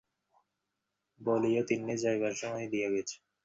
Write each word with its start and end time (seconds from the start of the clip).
বলিয়ো, 1.21 1.61
তিন্নি 1.69 1.95
যাইবার 2.03 2.33
সময় 2.33 2.67
দিয়া 2.67 2.89
গেছে। 2.89 3.15